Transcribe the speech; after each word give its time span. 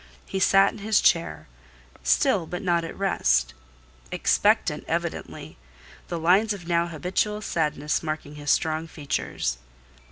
He 0.25 0.39
sat 0.39 0.71
in 0.71 0.79
his 0.79 0.99
chair—still, 0.99 2.47
but 2.47 2.63
not 2.63 2.83
at 2.83 2.97
rest: 2.97 3.53
expectant 4.11 4.83
evidently; 4.87 5.57
the 6.07 6.17
lines 6.17 6.53
of 6.53 6.67
now 6.67 6.87
habitual 6.87 7.43
sadness 7.43 8.01
marking 8.01 8.33
his 8.33 8.49
strong 8.49 8.87
features. 8.87 9.59